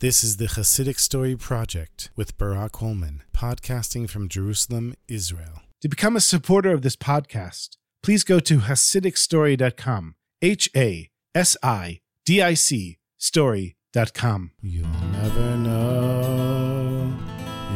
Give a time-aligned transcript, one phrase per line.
[0.00, 5.60] This is the Hasidic Story Project with Barak Hullman, podcasting from Jerusalem, Israel.
[5.82, 10.14] To become a supporter of this podcast, please go to HasidicStory.com.
[10.40, 14.52] H A S I D I C story.com.
[14.62, 17.14] You'll never know.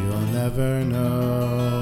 [0.01, 1.74] You'll never know.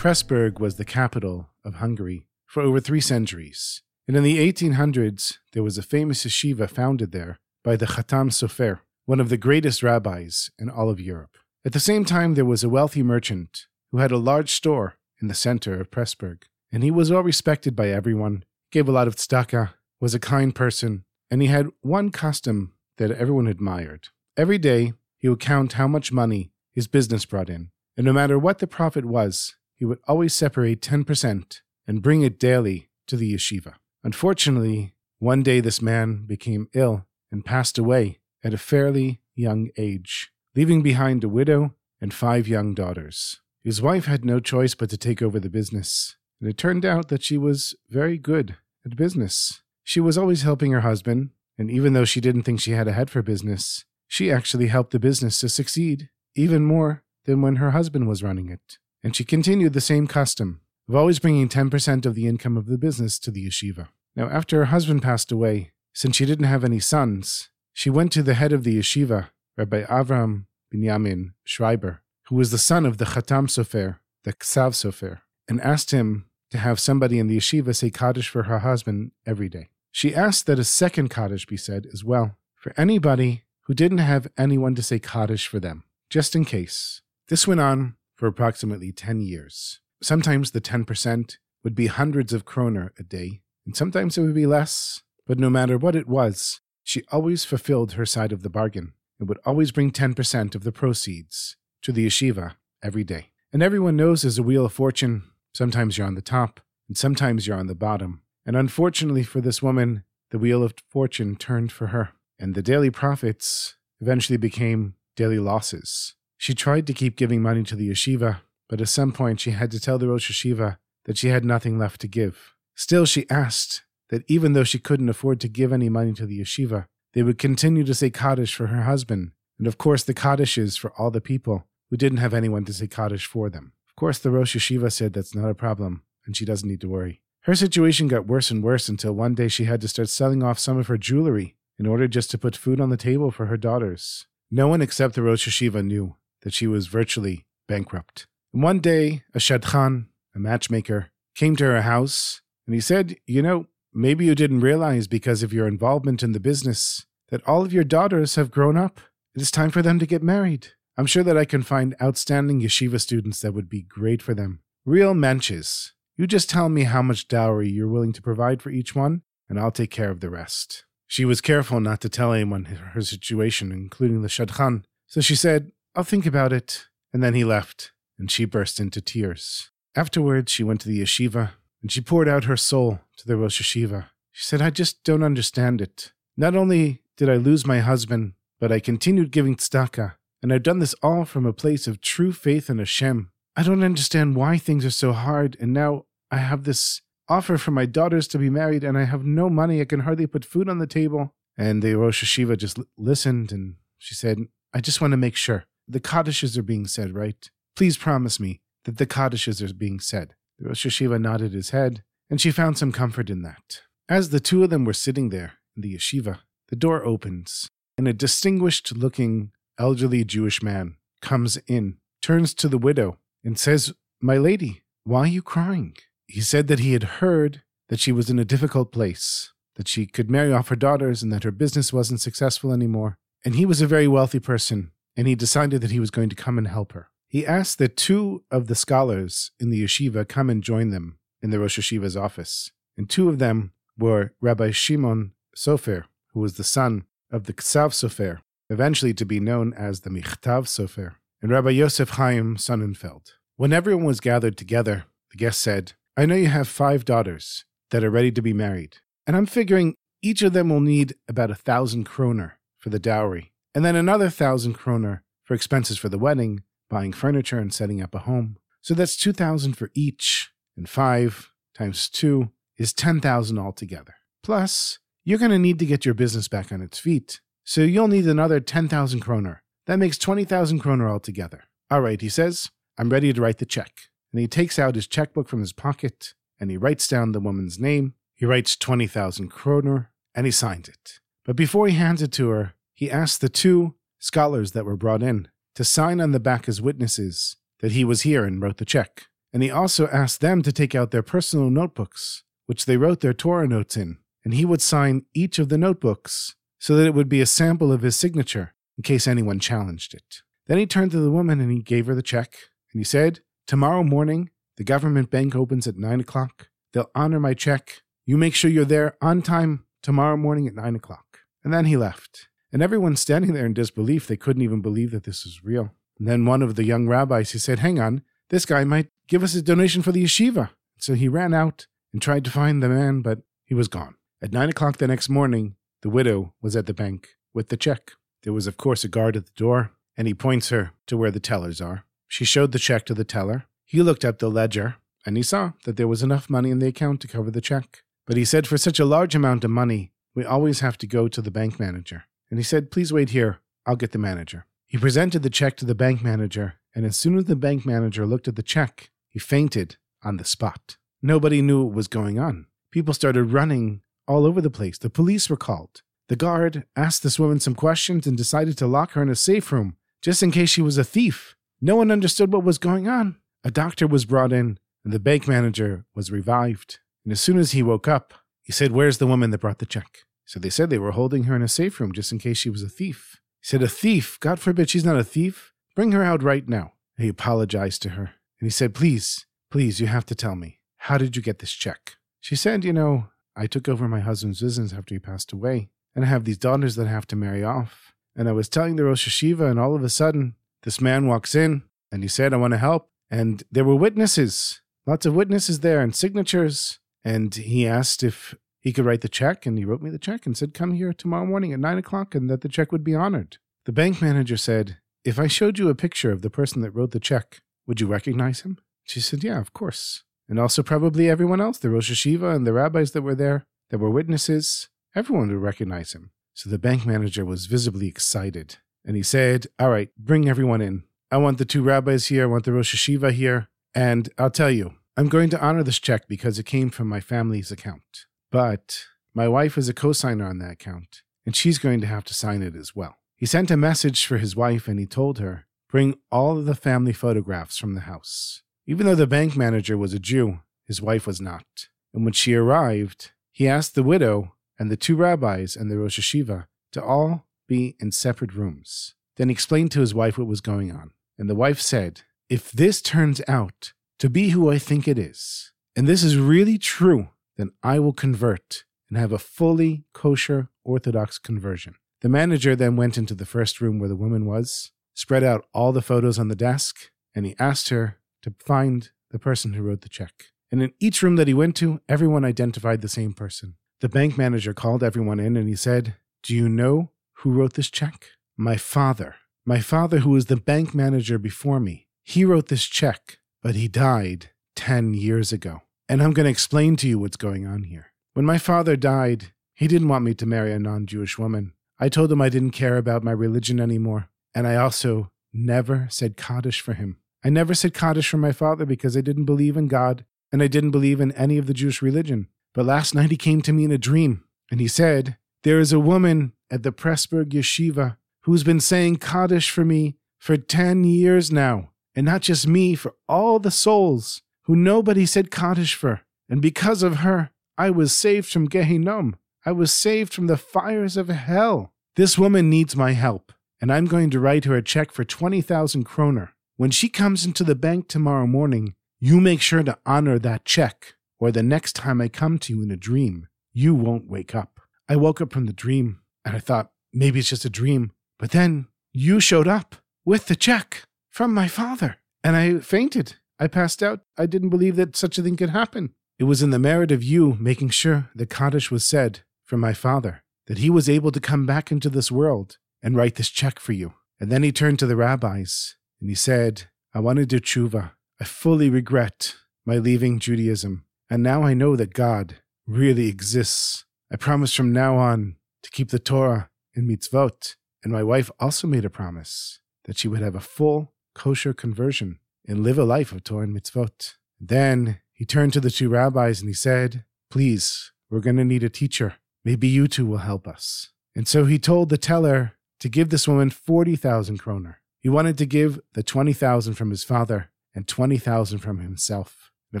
[0.00, 3.82] Pressburg was the capital of Hungary for over three centuries.
[4.08, 8.80] And in the 1800s, there was a famous yeshiva founded there by the Khatam Sofer,
[9.04, 11.36] one of the greatest rabbis in all of Europe.
[11.66, 15.28] At the same time, there was a wealthy merchant who had a large store in
[15.28, 19.16] the center of Pressburg, and he was well respected by everyone, gave a lot of
[19.16, 24.08] tzedakah, was a kind person, and he had one custom that everyone admired.
[24.34, 28.38] Every day, he would count how much money his business brought in, and no matter
[28.38, 33.34] what the profit was, he would always separate 10% and bring it daily to the
[33.34, 33.74] yeshiva.
[34.04, 40.32] Unfortunately, one day this man became ill and passed away at a fairly young age,
[40.54, 43.40] leaving behind a widow and five young daughters.
[43.64, 47.08] His wife had no choice but to take over the business, and it turned out
[47.08, 49.62] that she was very good at business.
[49.82, 52.92] She was always helping her husband, and even though she didn't think she had a
[52.92, 57.70] head for business, she actually helped the business to succeed even more than when her
[57.70, 58.78] husband was running it.
[59.02, 62.78] And she continued the same custom of always bringing 10% of the income of the
[62.78, 63.88] business to the yeshiva.
[64.16, 68.22] Now, after her husband passed away, since she didn't have any sons, she went to
[68.22, 73.04] the head of the yeshiva, Rabbi Avram Binyamin Schreiber, who was the son of the
[73.04, 77.90] Khatam Sofer, the Ksav Sofer, and asked him to have somebody in the yeshiva say
[77.90, 79.68] Kaddish for her husband every day.
[79.92, 84.28] She asked that a second Kaddish be said as well for anybody who didn't have
[84.36, 87.02] anyone to say Kaddish for them, just in case.
[87.28, 89.80] This went on for approximately 10 years.
[90.02, 94.44] Sometimes the 10% would be hundreds of kroner a day, and sometimes it would be
[94.46, 98.92] less, but no matter what it was, she always fulfilled her side of the bargain
[99.18, 103.30] and would always bring 10% of the proceeds to the yeshiva every day.
[103.54, 105.22] And everyone knows there's a wheel of fortune.
[105.54, 108.20] Sometimes you're on the top, and sometimes you're on the bottom.
[108.44, 112.90] And unfortunately for this woman, the wheel of fortune turned for her, and the daily
[112.90, 116.16] profits eventually became daily losses.
[116.40, 119.70] She tried to keep giving money to the yeshiva, but at some point she had
[119.72, 122.54] to tell the Rosh Yeshiva that she had nothing left to give.
[122.74, 126.40] Still, she asked that even though she couldn't afford to give any money to the
[126.40, 130.78] yeshiva, they would continue to say Kaddish for her husband, and of course the Kaddishes
[130.78, 133.74] for all the people who didn't have anyone to say Kaddish for them.
[133.90, 136.88] Of course, the Rosh Yeshiva said that's not a problem, and she doesn't need to
[136.88, 137.20] worry.
[137.42, 140.58] Her situation got worse and worse until one day she had to start selling off
[140.58, 143.58] some of her jewelry in order just to put food on the table for her
[143.58, 144.26] daughters.
[144.50, 148.26] No one except the Rosh Yeshiva knew that she was virtually bankrupt.
[148.52, 153.42] And one day, a shadchan, a matchmaker, came to her house and he said, You
[153.42, 157.72] know, maybe you didn't realize because of your involvement in the business that all of
[157.72, 159.00] your daughters have grown up.
[159.34, 160.68] It is time for them to get married.
[160.96, 164.60] I'm sure that I can find outstanding yeshiva students that would be great for them.
[164.84, 165.92] Real menches.
[166.16, 169.58] You just tell me how much dowry you're willing to provide for each one, and
[169.58, 170.84] I'll take care of the rest.
[171.06, 175.72] She was careful not to tell anyone her situation, including the shadchan, so she said,
[175.94, 176.86] I'll think about it.
[177.12, 179.70] And then he left, and she burst into tears.
[179.96, 181.50] Afterwards, she went to the yeshiva,
[181.82, 184.06] and she poured out her soul to the Rosh Yeshiva.
[184.30, 186.12] She said, I just don't understand it.
[186.36, 190.78] Not only did I lose my husband, but I continued giving tzedakah, and I've done
[190.78, 193.32] this all from a place of true faith in Hashem.
[193.56, 197.72] I don't understand why things are so hard, and now I have this offer for
[197.72, 199.80] my daughters to be married, and I have no money.
[199.80, 201.34] I can hardly put food on the table.
[201.58, 204.38] And the Rosh Yeshiva just l- listened, and she said,
[204.72, 205.64] I just want to make sure.
[205.90, 207.50] The Kaddishes are being said, right?
[207.74, 210.34] Please promise me that the Kaddishes are being said.
[210.60, 213.80] The Rosh Yeshiva nodded his head, and she found some comfort in that.
[214.08, 218.06] As the two of them were sitting there in the yeshiva, the door opens, and
[218.06, 224.36] a distinguished looking elderly Jewish man comes in, turns to the widow, and says, My
[224.36, 225.96] lady, why are you crying?
[226.28, 230.06] He said that he had heard that she was in a difficult place, that she
[230.06, 233.18] could marry off her daughters, and that her business wasn't successful anymore.
[233.44, 236.34] And he was a very wealthy person, and he decided that he was going to
[236.34, 237.10] come and help her.
[237.28, 241.50] He asked that two of the scholars in the yeshiva come and join them in
[241.50, 242.70] the Rosh Yeshiva's office.
[242.96, 247.90] And two of them were Rabbi Shimon Sofer, who was the son of the Ksav
[247.90, 248.38] Sofer,
[248.70, 253.32] eventually to be known as the Michtav Sofer, and Rabbi Yosef Chaim Sonnenfeld.
[253.56, 258.02] When everyone was gathered together, the guest said, I know you have five daughters that
[258.02, 258.96] are ready to be married,
[259.26, 263.49] and I'm figuring each of them will need about a thousand kroner for the dowry,
[263.74, 268.14] and then another thousand kroner for expenses for the wedding, buying furniture, and setting up
[268.14, 268.56] a home.
[268.82, 274.14] So that's 2,000 for each, and 5 times 2 is 10,000 altogether.
[274.42, 277.40] Plus, you're going to need to get your business back on its feet.
[277.64, 279.62] So you'll need another 10,000 kroner.
[279.86, 281.64] That makes 20,000 kroner altogether.
[281.90, 283.92] All right, he says, I'm ready to write the check.
[284.32, 287.78] And he takes out his checkbook from his pocket and he writes down the woman's
[287.78, 288.14] name.
[288.34, 291.20] He writes 20,000 kroner and he signs it.
[291.44, 295.22] But before he hands it to her, he asked the two scholars that were brought
[295.22, 298.84] in to sign on the back as witnesses that he was here and wrote the
[298.84, 299.28] check.
[299.54, 303.32] And he also asked them to take out their personal notebooks, which they wrote their
[303.32, 307.30] Torah notes in, and he would sign each of the notebooks so that it would
[307.30, 310.42] be a sample of his signature in case anyone challenged it.
[310.66, 312.52] Then he turned to the woman and he gave her the check,
[312.92, 316.68] and he said, Tomorrow morning, the government bank opens at 9 o'clock.
[316.92, 318.02] They'll honor my check.
[318.26, 321.38] You make sure you're there on time tomorrow morning at 9 o'clock.
[321.64, 322.49] And then he left.
[322.72, 325.92] And everyone standing there in disbelief, they couldn't even believe that this was real.
[326.18, 329.42] And then one of the young rabbis, he said, Hang on, this guy might give
[329.42, 330.70] us a donation for the yeshiva.
[330.98, 334.16] So he ran out and tried to find the man, but he was gone.
[334.42, 338.12] At nine o'clock the next morning, the widow was at the bank with the check.
[338.42, 341.30] There was, of course, a guard at the door, and he points her to where
[341.30, 342.04] the tellers are.
[342.28, 343.64] She showed the check to the teller.
[343.84, 344.96] He looked up the ledger,
[345.26, 348.02] and he saw that there was enough money in the account to cover the check.
[348.26, 351.28] But he said, For such a large amount of money, we always have to go
[351.28, 352.24] to the bank manager.
[352.50, 353.60] And he said, Please wait here.
[353.86, 354.66] I'll get the manager.
[354.86, 358.26] He presented the check to the bank manager, and as soon as the bank manager
[358.26, 360.96] looked at the check, he fainted on the spot.
[361.22, 362.66] Nobody knew what was going on.
[362.90, 364.98] People started running all over the place.
[364.98, 366.02] The police were called.
[366.28, 369.70] The guard asked this woman some questions and decided to lock her in a safe
[369.72, 371.56] room just in case she was a thief.
[371.80, 373.36] No one understood what was going on.
[373.64, 376.98] A doctor was brought in, and the bank manager was revived.
[377.24, 379.86] And as soon as he woke up, he said, Where's the woman that brought the
[379.86, 380.20] check?
[380.50, 382.70] So they said they were holding her in a safe room just in case she
[382.70, 383.40] was a thief.
[383.60, 384.36] He said, A thief?
[384.40, 385.72] God forbid she's not a thief.
[385.94, 386.94] Bring her out right now.
[387.16, 390.80] He apologized to her, and he said, Please, please, you have to tell me.
[390.96, 392.16] How did you get this check?
[392.40, 396.24] She said, You know, I took over my husband's business after he passed away, and
[396.24, 398.12] I have these daughters that I have to marry off.
[398.34, 401.54] And I was telling the Rosh Yeshiva, and all of a sudden, this man walks
[401.54, 403.08] in, and he said, I want to help.
[403.30, 406.98] And there were witnesses, lots of witnesses there, and signatures.
[407.22, 410.46] And he asked if he could write the check, and he wrote me the check
[410.46, 413.14] and said, Come here tomorrow morning at nine o'clock, and that the check would be
[413.14, 413.58] honored.
[413.84, 417.10] The bank manager said, If I showed you a picture of the person that wrote
[417.10, 418.78] the check, would you recognize him?
[419.04, 422.72] She said, Yeah, of course and also probably everyone else, the Rosh Yeshiva and the
[422.72, 424.88] rabbis that were there, that were witnesses.
[425.14, 426.32] Everyone would recognize him.
[426.54, 431.04] So the bank manager was visibly excited, and he said, All right, bring everyone in.
[431.30, 434.70] I want the two rabbis here, I want the Rosh Yeshiva here, and I'll tell
[434.70, 438.26] you, I'm going to honor this check because it came from my family's account.
[438.50, 442.24] But my wife is a co signer on that account, and she's going to have
[442.24, 443.16] to sign it as well.
[443.36, 446.74] He sent a message for his wife and he told her, Bring all of the
[446.74, 448.62] family photographs from the house.
[448.86, 451.88] Even though the bank manager was a Jew, his wife was not.
[452.12, 456.18] And when she arrived, he asked the widow and the two rabbis and the Rosh
[456.18, 459.14] Yeshiva to all be in separate rooms.
[459.36, 461.12] Then he explained to his wife what was going on.
[461.38, 465.72] And the wife said, If this turns out to be who I think it is,
[465.96, 467.28] and this is really true,
[467.60, 471.96] then I will convert and have a fully kosher Orthodox conversion.
[472.20, 475.92] The manager then went into the first room where the woman was, spread out all
[475.92, 480.02] the photos on the desk, and he asked her to find the person who wrote
[480.02, 480.46] the check.
[480.70, 483.74] And in each room that he went to, everyone identified the same person.
[484.00, 487.90] The bank manager called everyone in and he said, Do you know who wrote this
[487.90, 488.30] check?
[488.56, 489.36] My father.
[489.66, 492.06] My father, who was the bank manager before me.
[492.22, 495.82] He wrote this check, but he died 10 years ago.
[496.10, 498.10] And I'm going to explain to you what's going on here.
[498.32, 501.72] When my father died, he didn't want me to marry a non Jewish woman.
[502.00, 504.28] I told him I didn't care about my religion anymore.
[504.52, 507.18] And I also never said Kaddish for him.
[507.44, 510.66] I never said Kaddish for my father because I didn't believe in God and I
[510.66, 512.48] didn't believe in any of the Jewish religion.
[512.74, 515.92] But last night he came to me in a dream and he said, There is
[515.92, 521.52] a woman at the Pressburg Yeshiva who's been saying Kaddish for me for 10 years
[521.52, 521.90] now.
[522.16, 526.20] And not just me, for all the souls who nobody said Kaddish for.
[526.48, 529.34] And because of her, I was saved from Gehinnom.
[529.66, 531.92] I was saved from the fires of hell.
[532.14, 536.04] This woman needs my help, and I'm going to write her a check for 20,000
[536.04, 536.52] kroner.
[536.76, 541.14] When she comes into the bank tomorrow morning, you make sure to honor that check,
[541.40, 544.78] or the next time I come to you in a dream, you won't wake up.
[545.08, 548.12] I woke up from the dream and I thought, maybe it's just a dream.
[548.38, 553.34] But then you showed up with the check from my father, and I fainted.
[553.60, 554.20] I passed out.
[554.38, 556.14] I didn't believe that such a thing could happen.
[556.38, 559.92] It was in the merit of you making sure the Kaddish was said from my
[559.92, 563.78] father, that he was able to come back into this world and write this check
[563.78, 564.14] for you.
[564.40, 568.12] And then he turned to the rabbis and he said, I want to do tshuva.
[568.40, 574.06] I fully regret my leaving Judaism, and now I know that God really exists.
[574.32, 577.76] I promise from now on to keep the Torah and mitzvot.
[578.02, 582.38] And my wife also made a promise that she would have a full kosher conversion
[582.66, 584.34] and live a life of Torah and mitzvot.
[584.60, 588.84] Then he turned to the two rabbis and he said, Please, we're going to need
[588.84, 589.34] a teacher.
[589.64, 591.10] Maybe you two will help us.
[591.34, 595.00] And so he told the teller to give this woman 40,000 kroner.
[595.20, 599.70] He wanted to give the 20,000 from his father and 20,000 from himself.
[599.92, 600.00] And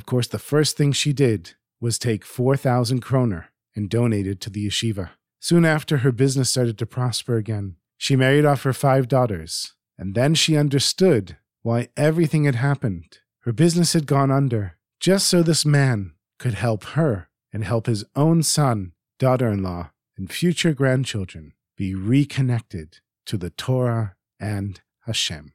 [0.00, 4.50] of course, the first thing she did was take 4,000 kroner and donate it to
[4.50, 5.10] the yeshiva.
[5.40, 7.76] Soon after, her business started to prosper again.
[7.96, 13.18] She married off her five daughters, and then she understood why everything had happened.
[13.40, 18.04] Her business had gone under just so this man could help her and help his
[18.14, 25.52] own son, daughter in law, and future grandchildren be reconnected to the Torah and Hashem.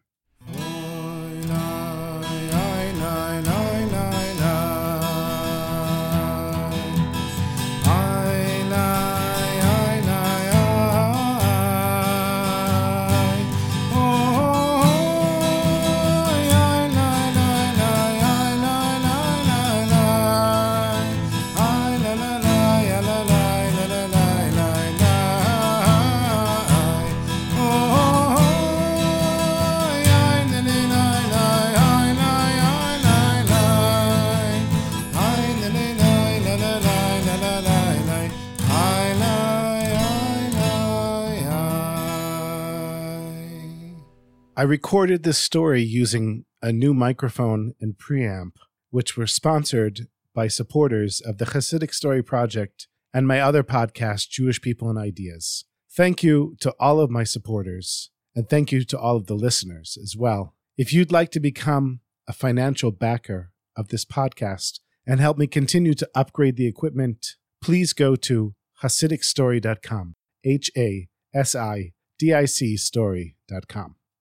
[44.57, 48.53] I recorded this story using a new microphone and preamp,
[48.89, 54.61] which were sponsored by supporters of the Hasidic Story Project and my other podcast, Jewish
[54.61, 55.65] People and Ideas.
[55.91, 59.97] Thank you to all of my supporters, and thank you to all of the listeners
[60.01, 60.55] as well.
[60.77, 65.95] If you'd like to become a financial backer of this podcast and help me continue
[65.95, 72.77] to upgrade the equipment, please go to HasidicStory.com, H A S I D I C
[72.77, 73.95] story.com.